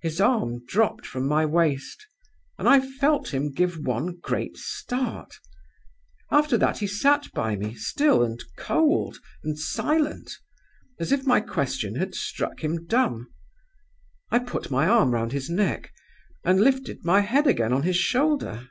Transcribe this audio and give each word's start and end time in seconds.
"His 0.00 0.18
arm 0.18 0.64
dropped 0.64 1.04
from 1.04 1.26
my 1.28 1.44
waist, 1.44 2.06
and 2.58 2.66
I 2.66 2.80
felt 2.80 3.34
him 3.34 3.52
give 3.52 3.76
one 3.78 4.16
great 4.16 4.56
start. 4.56 5.34
After 6.30 6.56
that 6.56 6.78
he 6.78 6.86
sat 6.86 7.30
by 7.34 7.54
me, 7.54 7.74
still, 7.74 8.22
and 8.22 8.42
cold, 8.56 9.18
and 9.44 9.58
silent, 9.58 10.32
as 10.98 11.12
if 11.12 11.26
my 11.26 11.42
question 11.42 11.96
had 11.96 12.14
struck 12.14 12.64
him 12.64 12.86
dumb. 12.86 13.28
I 14.30 14.38
put 14.38 14.70
my 14.70 14.86
arm 14.86 15.10
round 15.10 15.32
his 15.32 15.50
neck, 15.50 15.92
and 16.46 16.58
lifted 16.62 17.04
my 17.04 17.20
head 17.20 17.46
again 17.46 17.74
on 17.74 17.82
his 17.82 17.96
shoulder. 17.96 18.68